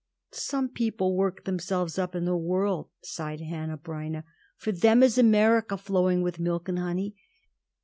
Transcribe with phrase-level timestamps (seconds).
[0.31, 4.23] "Some people work themselves up in the world," sighed Hanneh Breineh.
[4.57, 7.15] "For them is America flowing with milk and honey.